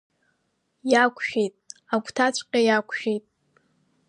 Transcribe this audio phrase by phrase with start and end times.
[0.91, 1.55] Иақәшәеит,
[1.93, 3.25] агәҭаҵәҟьа иақәшәеит!